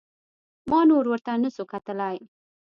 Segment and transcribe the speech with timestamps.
[0.69, 2.17] ما نور ورته نسو کتلاى.